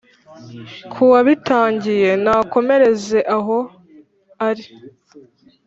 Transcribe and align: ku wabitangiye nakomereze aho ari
ku 0.91 1.01
wabitangiye 1.11 2.09
nakomereze 2.23 3.19
aho 3.37 3.57
ari 4.47 4.65